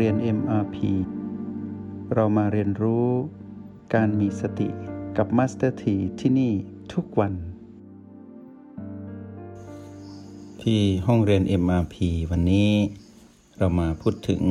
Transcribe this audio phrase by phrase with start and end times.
[0.00, 0.76] เรียน MRP
[2.14, 3.08] เรามาเรียนรู้
[3.94, 4.68] การมีสติ
[5.16, 6.52] กับ Master T ที่ที่นี่
[6.92, 7.32] ทุกวัน
[10.62, 11.96] ที่ห้องเรียน MRP
[12.30, 12.70] วันนี้
[13.58, 14.42] เรามาพูดถึง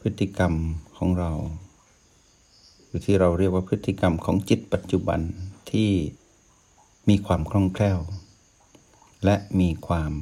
[0.00, 0.52] พฤติกรรม
[0.96, 1.32] ของเรา
[2.84, 5.20] หรือที่เราเรียกว่าพฤติกรรมของจิตปัจจุบัน
[5.70, 5.90] ที่
[7.08, 7.98] มีความคล่องแคล่ว
[9.24, 10.12] และมีความ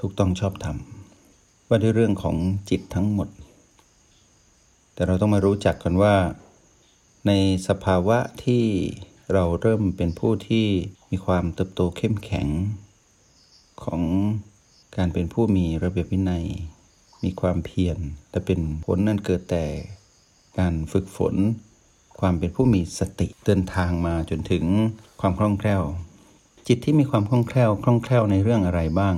[0.00, 0.78] ถูกต้องชอบธรรม
[1.72, 2.36] ว่าด้วยเรื่องของ
[2.70, 3.28] จิตทั้งหมด
[4.94, 6.16] แต่เราต้องมารู้จักกันว่า
[7.26, 7.32] ใน
[7.68, 8.64] สภาวะที่
[9.32, 10.66] เราเริ่มเป็นผู้ที่
[11.10, 12.48] มีความเติบโตเข้มแข็ง
[13.84, 14.02] ของ
[14.96, 16.46] การเป็นผู้มีระเบียบวินัย
[17.24, 17.98] มีความเพียร
[18.30, 19.64] และเป็นผลนั้นเกิดแต่
[20.58, 21.34] การฝึกฝน
[22.20, 24.64] ความเป็นผู้มีสติเดินทางมาจนถึง
[25.20, 25.82] ความคล่องแคล่ว
[26.68, 29.16] จิตที่มีความคล่องแคล่วคล่องแคล่วในเรื่องอะไรบ้าง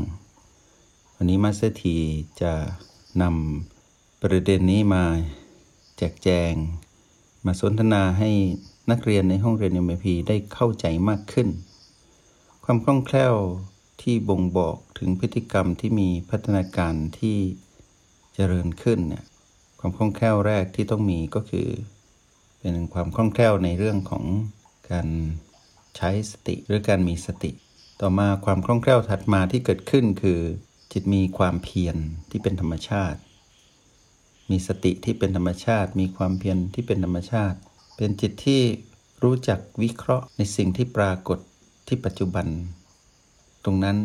[1.22, 1.96] วันนี้มาสเตอร์ที
[2.42, 2.52] จะ
[3.22, 5.04] นำประเด็นนี้มา
[5.98, 6.52] แจกแจง
[7.46, 8.30] มาสนทนาให้
[8.90, 11.48] นักเรียนในห้องเรียน MIP ได้เข้าใจมากขึ้น
[12.64, 13.34] ความคล่องแคล่ว
[14.02, 17.38] ที่บ่งบอกถึงพฤติกรรมที่มีพัฒนาการที่
[18.34, 19.24] เจริญขึ้นเนี่ย
[19.78, 21.68] ความคล่องแคล่วแรกที่ต้องมีก็คือ
[22.60, 24.24] เป็นความคล่องแคล่วในเรื่องของ
[24.90, 25.08] การ
[25.96, 27.50] ใช้สติหรือการมีสติ
[28.00, 30.40] ต่อมาความคล่องแคล่วถัดมาที่เกิดขึ้นคือ
[30.92, 31.96] จิตมีความเพียร
[32.30, 33.20] ที่เป็นธรรมชาติ
[34.50, 37.58] มีสติที่เป็นธรรมชาติ มีความเพียรที่เป็นธรรมชาติ
[37.96, 38.62] เป็นจิตที่
[39.22, 41.38] รู้จักวิเคราะห์ในสิ่งที่ปรากฏ
[41.86, 42.46] ที่ปัจจุบัน
[43.64, 43.98] ตรงนั้น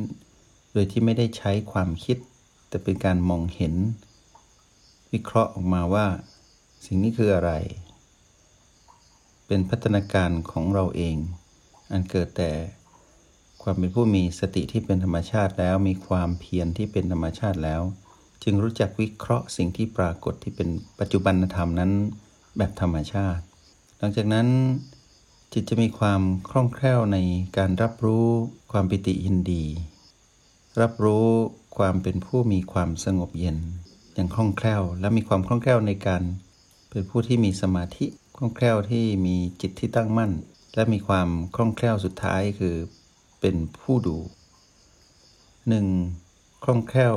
[0.74, 2.18] โดยที่ไม่ได้ใช้ความคิด
[2.70, 3.74] แต่เป็นการมองเห็น
[5.14, 6.08] วิเคราะห์ออกมาว่า
[6.86, 7.52] สิ่งนี้คืออะไร
[9.48, 11.16] เป็นพัฒนาการของเราเอง
[11.92, 12.52] อันเกิดแต่
[13.70, 17.82] ความเป็นผู้มีสติที่เป็นธรรมชาติแล้ว มีความเพียรที่เป็นธรรมชาติแล้ว
[18.44, 20.70] จึงรู้จักวิเคราะห์สิ่งที่ปรากฏที่เป็น
[21.00, 21.92] ปัจจุบันธรรมนั้น
[22.58, 23.44] แบบธรรมชาติ
[24.00, 24.48] หลังจากนั้น
[25.54, 27.18] จิตจะมีความคล่องแคล่วใน
[27.58, 28.28] การรับรู้
[28.72, 29.64] ความปิติยินดี
[30.82, 31.28] รับรู้
[31.78, 33.58] ความเป็นผู้มีความสงบเย็น
[34.14, 36.24] อย่างคล่องแคล่ว และมีความคล่องแคล่วในการ
[36.90, 38.06] เป็นผู้ที่มีสมาธิ
[38.38, 40.32] คล่องแคล่วที่มีจิตที่ตั้งมั่น
[40.76, 42.76] และมีความคล่องแคล่วสุดท้ายคือ
[43.40, 44.18] เป็นผู้ดู
[45.86, 46.64] 1.
[46.64, 47.16] คล่องแคล่ว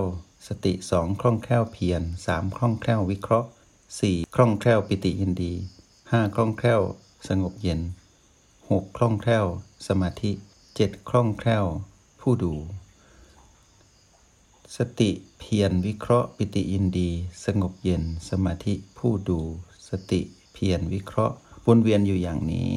[0.48, 1.20] สติ 2.
[1.20, 2.56] คล่องแคล่วเพียร 3.
[2.56, 3.48] คล่องแคล่ววิเคราะห์
[3.90, 4.34] 4.
[4.34, 5.52] คล่องแคล่วปิติยินดี
[5.94, 6.34] 5.
[6.34, 6.80] คล่องแคล่ว
[7.28, 7.80] สงบเย็น
[8.38, 8.96] 6.
[8.96, 9.46] คล่องแคล่ว
[9.88, 10.32] สมาธิ
[10.70, 11.08] 7.
[11.08, 11.66] คล่องแคล่ว
[12.20, 12.54] ผู้ดู
[14.76, 17.10] สติเพียรวิเคราะห์ ปิติยินดี
[17.44, 19.40] สงบเย็น สมาธิผู้ดู
[19.88, 20.20] สติ
[20.52, 21.36] เพียรวิเคราะห์
[21.66, 22.70] วนเวียนอยู่อย่างนี้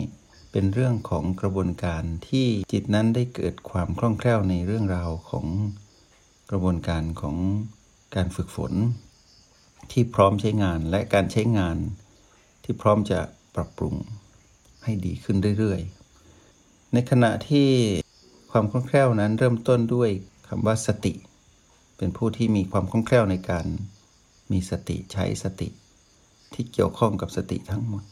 [0.56, 5.46] เป็นเรื่องของกระบวนการที่จิตนั้นได้เกิดความคล่องแคล่วในเรื่องราวของ
[6.50, 7.38] กระบวนการของ
[8.16, 8.74] การฝึกฝน
[9.92, 11.78] ที่พร้อมใช้งานและการใช้งาน
[12.64, 13.20] ที่พร้อมจะ
[13.56, 13.96] ปรับปรุง
[14.84, 17.70] ให้ดีขึ้นเรื่อยๆ ในขณะที่
[18.52, 20.10] ความคล่องแคล่วนั้นเริ่มต้นด้วย
[20.48, 21.14] คำว่าสติ
[21.98, 23.66] เป็นผู้ที่มีความคล่องแคล่วในการ
[24.52, 25.70] มีสติใช้สติ
[26.54, 28.04] ที่เกี่ยวข้องกับสติทั้งหมด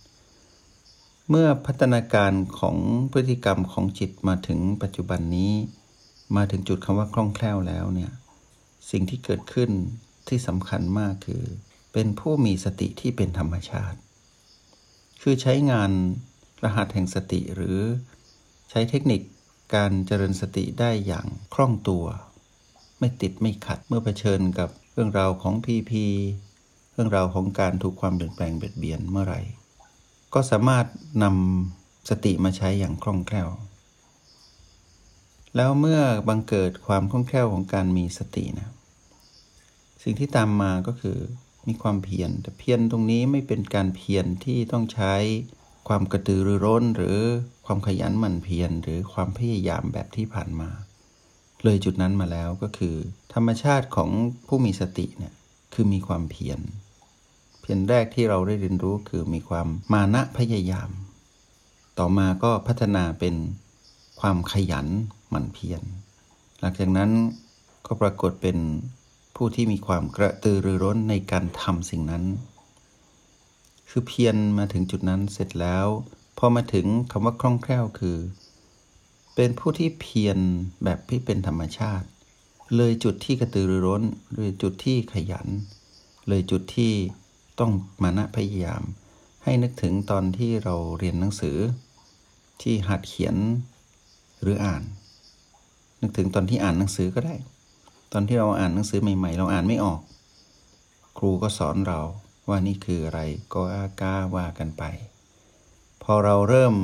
[1.34, 2.78] เมื่อพัฒนาการของ
[3.12, 5.54] พฤติกรรมของจิตมาถึงปัจจุบันนี้
[6.36, 8.12] มาถึงจุดคำว่าคล่องแคล่วแล้วเนี่ย
[8.92, 9.70] สิ่งที่เกิดขึ้น
[10.28, 11.44] ที่สำคัญมากคือ
[11.94, 14.00] เป็นผู้มีสติที่เป็นธรรมชาติ
[15.22, 15.92] คือใช้งาน
[16.64, 17.78] รหัสแห่งสติหรือ
[18.70, 19.22] ใช้เทคนิค
[19.76, 22.06] การเจริญสติได้อย่างคล่องตัว
[23.00, 26.06] ไม่ติดไม่ขัดเมื่อเผชิญกับเรื่องราวของพีพี
[26.94, 29.42] เรื่องราวของการถูกความเปลี่ยนแปลงเบียดเบียนเมื่อไหร่
[30.34, 30.86] ก็สามารถ
[31.24, 33.50] นำสติมาใช้อย่างคล่องแคล่ว
[35.56, 38.70] แล้วเมื่อบังเกิดความคล่องแคล่วของการมีสตินะ
[40.04, 41.18] สิ่งที่ตามมาก็คือ
[41.68, 45.14] มีความเพียร แต่เพียรตรงนี้ไม่เป็นการเพียรที่ต้องใช้
[45.88, 47.18] ความกระตือรือร้น หรือ
[47.66, 50.70] ความขยันหมั่นเพียรหรือความพยายามแบบที่ผ่านมา
[51.64, 52.96] เลยจุดนั้นมาแล้วก็คือ
[53.34, 54.10] ธรรมชาติของ
[54.48, 55.34] ผู้มีสติเนี่ย
[55.74, 56.60] คือมีความเพียร
[57.72, 60.90] เพียรแรกที่เราได้เรียนรู้คือมีความมานะพยายาม
[61.98, 63.36] ต่อมาก็พัฒนาเป็น
[64.20, 64.88] ความขยัน
[65.30, 65.82] หมั่นเพียร
[66.60, 67.12] หลังจากนั้น
[67.86, 68.58] ก็ปรากฏเป็น
[69.36, 72.24] ผู้ที่มีความกระตือรือร้นในการทำสิ่งนั้น
[73.90, 75.88] คือเพียรมาถึงจุดนั้นเสร็จแล้ว
[76.38, 78.18] พอมาถึงคำว่าคล่องแคล่วคือ
[79.36, 80.38] เป็นผู้ที่เพียร
[80.84, 82.08] แบบที่เป็นธรรมชาติ
[82.76, 84.04] เลยจุดที่กระตือรือร้น
[84.36, 85.48] เลยจุดที่ขยัน
[86.28, 86.94] เลยจุดที่
[87.60, 87.72] ต้อง
[88.04, 88.84] มานะพยายาม
[89.44, 91.58] ให้นึกถึงตอนที่เราเรียนหนังสือ
[92.62, 93.36] ที่หัดเขียน
[94.42, 94.84] หรืออ่าน
[96.02, 97.36] นึกถึงตอนที่อ่านหนังสือก็ได้
[98.12, 100.02] ตอนที่เราอ่านหนังสือใหม่ๆ เราอ่านไม่ออก
[101.18, 102.00] ครูก็สอนเรา
[102.50, 103.20] ว่านี่คืออะไร
[103.54, 104.84] ก็อากาว่ากันไป
[106.04, 106.76] พอเราเริ่ม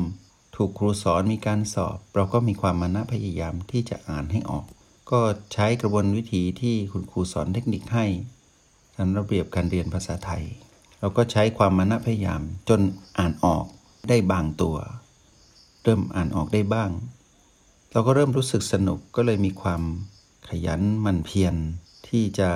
[0.55, 4.65] ถูกครูสอนมีการสอบ เราก็มีความมานะพยายามที่จะอ่านให้ออก
[5.11, 5.19] ก็
[5.53, 8.05] ใช้กระบวนวิธีที่คุณครูสอนเทคนิคให้
[8.97, 10.43] ตามระเบียบการเรียนภาษาไทย
[10.99, 12.81] เราก็ใช้ความมานะพยายามจน
[13.17, 13.65] อ่านออก
[14.09, 14.77] ได้บางตัว
[15.83, 16.89] เริ่มอ่านออกได้บ้าง
[17.91, 19.81] เราก็เริ่มรู้สึกสนุกก็เลยมีความ
[20.49, 21.55] ขยันมันเพียร
[22.07, 22.49] ที่จะ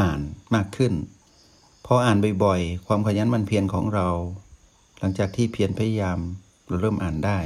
[0.00, 0.20] อ่าน
[0.54, 0.92] มากขึ้น
[1.86, 4.08] พออ่านบ่อยๆ ความขยันมันเพียรของเรา
[4.98, 6.18] หลังจากที่เพียรพยายาม
[6.66, 7.38] เราเริ่มอ่านได้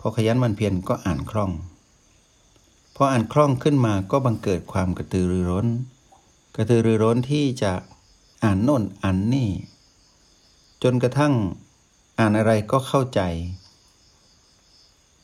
[0.00, 1.52] พอขยันมันเพียรก็อ่านคล่อง
[2.96, 5.66] พออ่านคล่องขึ้นมาก็บังเกิดความกระตือรือร้น
[6.56, 7.72] กระตือรือร้นที่จะ
[8.44, 9.50] อ่านโน่นอ่านนี่
[10.82, 11.34] จนกระทั่ง
[12.18, 13.20] อ่านอะไรก็เข้าใจ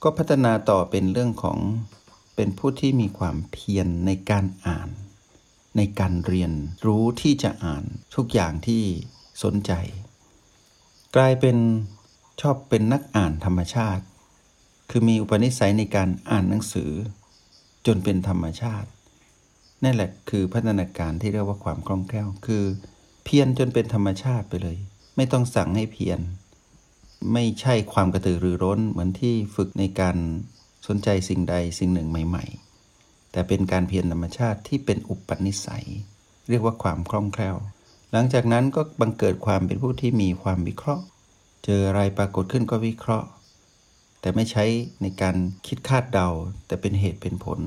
[0.03, 1.59] ก็พัฒนาต่อเป็นเรื่องของ
[2.35, 4.89] เป็นผู้ที่มีความเพียรในการอ่าน
[5.77, 6.53] ในการเรียน
[6.87, 8.83] รู้ที่จะอ่านทุกอย่างที่
[9.43, 9.73] สนใจ
[11.17, 11.57] กลายเป็น
[12.41, 14.05] ชอบเป็นนักอ่านธรรมชาติ
[14.91, 16.91] คือมีอุปนิสัยในการอ่านหนังสือ
[17.87, 18.89] จนเป็นธรรมชาติ
[19.85, 22.65] นั่นแหละคือพัฒนาการที่เรียกว่าความคล่องแคล่ว คือ
[23.25, 24.77] เพียรจนเป็นธรรมชาติไปเลย
[25.17, 26.21] ไม่ต้องสั่งให้เพียร
[27.33, 30.17] ไม่ใช่ความกระตือรือร้นเหมือนที่ฝึกในการ
[30.87, 32.45] สนใจสิ่งใดสิ่งหนึ่งใหม่
[32.89, 35.87] ๆ แต่เป็นการเพียรธรรมชาติที่เป็นอุปนิสัย
[36.49, 37.57] เรียกว่าความคล่องแคล่ว
[38.13, 41.05] หลังจากนั้นก็บังเกิดความเป็นผู้ที่มีความวิเคราะห์
[41.65, 43.29] เจออะไรปรากฏขึ้นก็วิเคราะห์
[44.21, 44.65] แต่ไม่ใช้
[45.03, 45.37] ในการ
[45.67, 46.29] คิดคาดเดา
[46.67, 47.61] แต่เป็นเหตุเป็นผล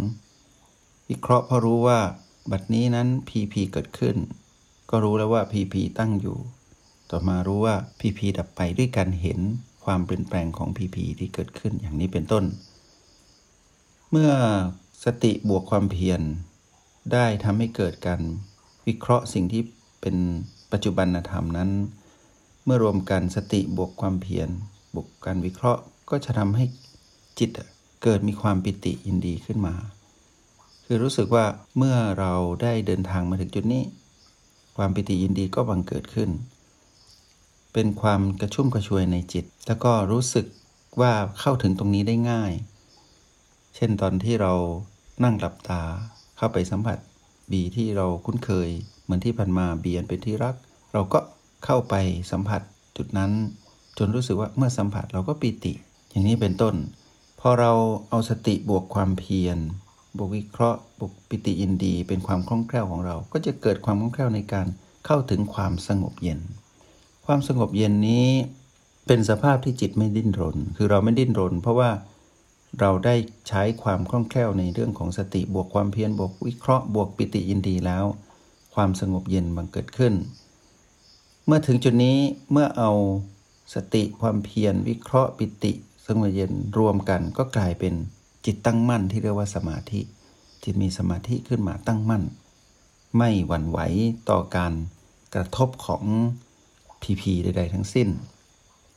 [1.10, 2.00] วิเคราะห์เพราะรู้ว่า
[2.52, 4.18] บัดนี้นั้น PP เกิดขึ้น
[4.90, 6.38] ก็รู้แล้วว่า PP ตั้งอยู่
[7.12, 9.40] ต่อมารู้ว่า PP ดับไปด้วยการเห็น
[9.86, 12.44] ความเปลี่ยนแปลงของ PP ที่เกิดขึ้นอย่างนี้เป็นต้น
[14.12, 14.31] เมื่อ
[15.04, 16.22] สติบวกความเพียร
[17.13, 18.22] ได้ทำให้เกิดการ
[18.88, 19.63] วิเคราะห์สิ่งที่
[20.02, 20.16] เป็น
[20.72, 21.69] ปัจจุบันธรรมนั้น
[22.66, 24.50] เมื่อรวมกันสติบวกความเพียร
[24.96, 26.66] บวกการวิเคราะห์ก็จะทำให้
[27.40, 27.50] จิต
[28.04, 29.75] เกิดมีความปิติยินดีขึ้นมา
[30.85, 31.45] คือรู้สึกว่า
[31.77, 33.83] เมื่อเราได้เดินทางมาถึงจุดนี้
[34.77, 36.29] ความปิติยินดีก็บังเกิดขึ้น
[37.73, 40.45] เป็นความกระชุ่มกระชวยในจิต แล้วก็รู้สึก
[41.01, 42.51] ว่าเข้าถึงตรงนี้ได้ง่าย
[43.75, 44.53] เช่นตอนที่เรา
[45.23, 45.81] นั่งหลับตา
[46.37, 46.97] เข้าไปสัมผัส
[47.51, 48.69] บีที่เราคุ้นเคย
[49.03, 50.55] เหมือนที่ผ่านมาบีอันเป็นที่รัก
[50.93, 51.19] เราก็
[51.65, 51.93] เข้าไป
[52.31, 52.61] สัมผัส
[52.97, 53.31] จุดนั้น
[53.97, 55.73] จนรู้สึกว่าเมื่อสัมผัสเราก็ปิติ
[56.09, 56.75] อย่างนี้เป็นต้น
[57.39, 57.71] พอเรา
[58.09, 59.57] เอาสติบวกความเพียร
[60.17, 64.67] บวกวิเคราะห์บวกปิติยินดี เป็นความคล่องแคล่วของเรา ก็จะเกิดความคล่องแคล่วในการ
[65.06, 66.39] เข้าถึงความสงบเย็น
[67.25, 68.27] ความสงบเย็นนี้
[69.07, 71.91] เป็นสภาพที่จิตไม่ดิ้นรน คือเราไม่ดิ้นรน เพราะว่า
[72.79, 73.15] เราได้
[73.47, 78.06] ใช้ความคล่องแคล่วในเรื่องของสติบวกความเพียรบวกวิเคราะห์บวกปิติยินดีแล้ว
[78.75, 80.13] ความสงบเย็นบังเกิดขึ้น
[81.45, 82.18] เมื่อถึงจุดนี้
[82.51, 82.91] เมื่อเอา
[83.73, 85.71] สติความเพียรวิเคราะห์ปิติ
[86.06, 87.94] สงบเย็นรวมกันก็กลายเป็น
[88.45, 90.01] จิตตั้งมั่นที่เรียกว่าสมาธิ
[90.63, 92.24] จิตมีสมาธิขึ้นมาตั้งมั่น
[93.18, 93.80] ไม่หวั่นไหว
[94.30, 94.74] ต่อการ
[95.36, 96.03] กระทบของ
[97.01, 98.09] พีพีใด ๆ ทั้งสิ้น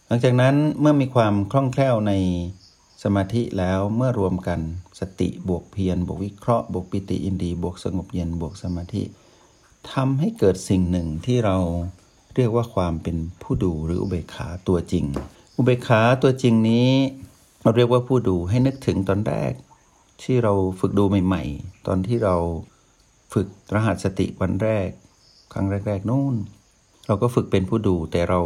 [0.06, 2.12] หลังจากนั้นเมื่อมีความคล่องแคล่วใน
[3.02, 4.60] สมาธิแล้วเมื่อรวมกัน
[5.00, 9.02] สติบวกเพียรบวกวิเคราะห์บวกปิติอินดีบวกสงบเย็นบวกสมาธิ
[9.92, 11.56] ทำให้เกิดสิ่งหนึ่งที่เรา
[12.34, 15.04] เรียกว่าความเป็นผู้ดูหรืออุเบกขาตัวจริง
[15.56, 16.90] อุเบกขาตัวจริงนี้
[17.62, 19.52] เราเรียกว่าผู้ดูให้นึกถึงตอนแรก
[20.22, 22.36] ที่เราฝึกดูใหม่ ๆ ตอนที่เรา
[23.32, 24.88] ฝึกรหัสสติวันแรก
[25.52, 26.34] ครั้งแรก ๆนู่น
[27.06, 28.40] เราก็ฝึกเป็นผู้ดูแต่เรา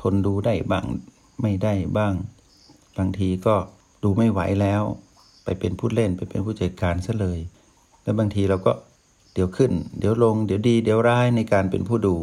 [0.00, 0.86] ทนดูได้บ้าง
[1.42, 2.14] ไม่ได้บ้าง
[2.98, 3.54] บางทีก็
[4.02, 4.82] ดูไม่ไหวแล้ว
[5.44, 7.38] ไปเป็นผู้เล่นไปเป็นผู้จัดการซะเลย
[8.02, 8.72] แล้วบางทีเราก็
[9.34, 12.16] เดี๋ยวขึ้น เดี๋ยวลง เดี๋ยวดี เดี๋ยวร้ายในการเป็นผู้ดู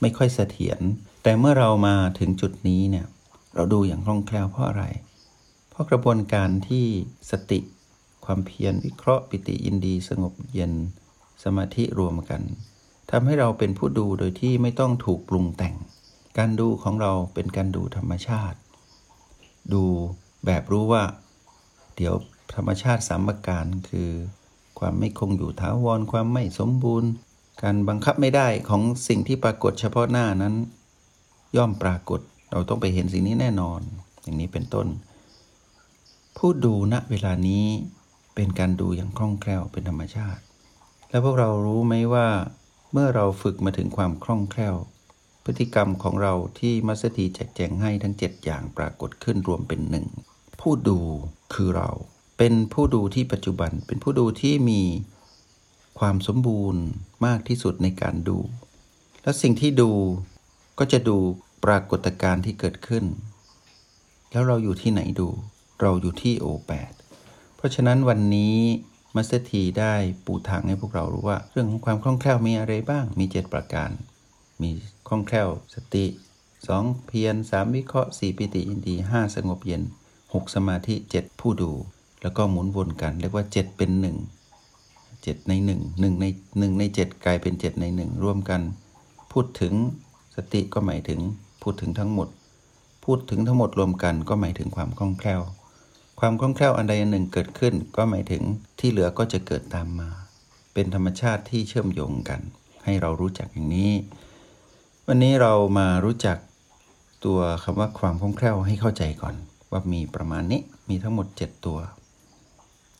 [0.00, 0.80] ไม่ค่อยเสถียร
[1.22, 3.06] แต่เมื่อเรามาถึงจุดนี้เนี่ย
[3.54, 4.84] เราดูอย่างคล่องแคล่วเพราะอะไร
[5.72, 6.86] เพราะกระบวนการที่
[7.30, 7.60] สติ
[8.24, 10.72] ความเพียรวิเคราะห์ปิติอินดีสงบเย็น
[11.44, 12.42] สมาธิรวมกัน
[13.10, 15.74] ทำให้เราเป็นผู้ดูโดยที่ไม่ต้องถูกปรุงแต่ง
[16.38, 18.58] การดูของเราเป็นการดูธรรมชาติ
[19.72, 19.84] ดู
[20.46, 21.04] แบบรู้ว่า
[21.96, 22.14] เดี๋ยว
[22.54, 24.10] ธรรมชาติสามประการคือ
[24.78, 27.10] ความไม่คงอยู่ถาวรความไม่สมบูรณ์
[27.62, 30.54] การบังคับไม่ได้ของสิ่งที่ปรากฏเฉพาะหน้านั้น
[31.56, 33.80] ย่อมปรากฏเราต้องไปเห็นสิ่งนี้แน่นอน
[34.22, 34.86] อย่างนี้เป็นต้น
[36.36, 37.66] ผู้ดูณเวลานี้
[38.34, 40.42] เป็นการดูอย่างคล่องแคล่วเป็นธรรมชาติ
[41.10, 42.28] แล้วพวกเรารู้ไหมว่า
[42.92, 44.76] เมื่อเราฝึกมาถึงความคล่องแคล่ว
[45.44, 50.06] พฤติกรรมของเราที่มัสตีแจกแจงให้ทั้ง 7 อย่างปรากฏขึ้นรวมเป็นหนึ่ง
[50.60, 51.00] ผู้ดู
[51.54, 51.90] คือเรา
[52.38, 54.82] เป็นผู้ดูที่ปัจจุบัน เป็นผู้ดูที่มี
[55.98, 56.82] ความสมบูรณ์
[57.26, 58.38] มากที่สุดในการดู
[59.22, 59.90] แล้วสิ่งที่ดู
[60.78, 61.16] ก็จะดู
[61.64, 63.04] ปรากฏการณ์ที่เกิดขึ้น
[64.32, 65.28] แล้วเราอยู่ที่ไหนดู
[65.82, 66.92] เราอยู่ที่โอแปด
[67.56, 68.56] เพราะฉะนั้นวันนี้
[69.14, 69.94] มัสเตอร์ทีได้
[70.26, 73.90] ปูทางให้พวกเรารู้ว่า เรื่องของความคล่องแคล่วมีอะไรบ้าง มีเจ็ดประการ
[74.62, 74.70] มี
[75.08, 76.06] คล่องแคล่วสติ
[76.66, 79.82] สองเพียรสามวิเคราะห์สี่ปิติอินทรีย์ห้าสงบเย็น
[80.34, 81.72] หกสมาธิเจ็ดผู้ดู
[82.22, 84.16] แล้วก็หมุนวนกัน เรียกว่าเจ็ดเป็นหนึ่ง
[85.22, 86.26] เจ็ดในหนึ่งหนึ่งใน
[86.58, 88.60] หนึ่งในเจ็ดกลายเป็นเจ็ดในหนึ่งร่วมกัน
[89.32, 89.74] พูดถึง
[90.36, 91.20] สติก็หมายถึง
[91.62, 92.28] พูดถึงทั้งหมด
[93.04, 95.40] พูดถึงทั้งหมดรวมกันก็หมายถึงความคล่องแคล่ว
[96.20, 98.42] ความคล่องแคล่วอันใดอันหนึ่งเกิดขึ้น ก็หมายถึง
[98.78, 100.10] ที่เหลือก็จะเกิดตามมา
[100.74, 102.40] เป็นธรรมชาติที่เชื่อมโยงกัน
[102.84, 103.92] ให้เรารู้จักอย่างนี้
[105.06, 106.38] วันนี้เรามารู้จัก
[107.24, 109.34] ตัวคำว่าความคล่องแคล่วให้เข้าใจก่อน
[109.70, 111.78] ว่ามีประมาณนี้มีทั้งหมด 7 ตัว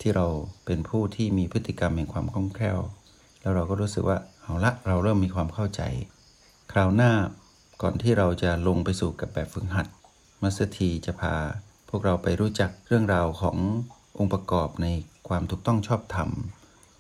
[0.01, 0.27] ที่เรา
[0.65, 2.79] เป็นผู้ที่มีพฤติกรรมแห่งความคล่องแคล่ว
[3.41, 5.83] แล้วเราก็รู้สึกว่าเอาละเราเริ่มมีความเข้าใจ
[6.73, 7.13] คราวหน้า
[7.83, 9.87] ก่อนที่เราจะลงไปสู่กับแบบฝึกหัด
[10.43, 11.35] มัสเทีจะพา
[11.95, 13.57] พวกเราไปรู้จักเรื่องราวของ
[14.19, 14.87] องค์ประกอบใน
[15.29, 16.29] ความถูกต้องชอบธรรม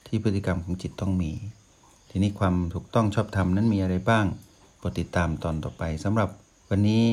[0.07, 1.33] ที่พฤติกรรมของจิตต้องมี
[2.11, 4.27] ทีนี้ความถูกต้องชอบธรรมนั้นมีอะไรบ้าง
[4.79, 6.29] โปรดติดตามตอนต่อไปสำหรับ
[6.69, 7.05] วันนี้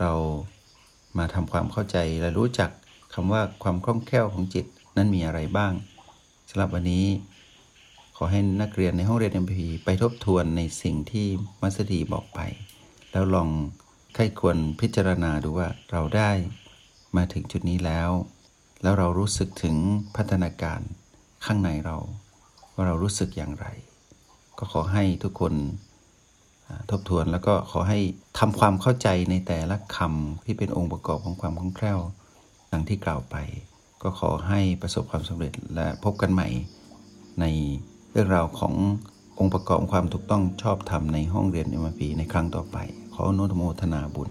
[0.00, 0.12] เรา
[1.18, 2.70] มาทำความเข้าใจและรู้จัก
[3.14, 4.66] คำว่าความคล่องแคล่วของจิต
[4.96, 5.72] นั้นมีอะไรบ้าง
[6.50, 7.06] สำหรับวันนี้
[8.16, 9.54] ขอให้นักเรียนในห้องเรียน MP
[9.84, 11.26] ไปทบทวนในสิ่งที่
[11.60, 12.40] มัสดีบอกไป
[13.12, 13.48] แล้วลอง
[14.14, 16.30] ใครควรพิจารณาดูว่าเราได้
[17.16, 18.10] มาถึงจุดนี้แล้ว
[18.82, 19.76] แล้วเรารู้สึกถึง
[20.16, 20.80] พัฒนาการ
[21.44, 21.96] ข้างในเรา
[22.74, 23.66] ว่าเรารู้สึกอย่างไร
[24.58, 25.54] ก็ขอให้ทุกคน
[26.90, 27.98] ทบทวนแล้วก็ขอให้
[28.38, 32.00] ทำความเข้าใจในแต่ละคำที่เป็นองค์ประกอบของความคล่องแคล่ว
[32.72, 33.36] ดังที่กล่าวไป
[34.02, 36.48] ก็ขอให้ประสบความสำเร็จและพบกันใหม่
[37.40, 37.44] ใน
[38.12, 38.74] เรื่องราวของ
[39.38, 42.76] องค์ประกอบความถูกต้องชอบธรรมในห้องเรียนเอ็มพีในครั้งต่อไป
[43.14, 44.30] ขออนุโมทนาบุญ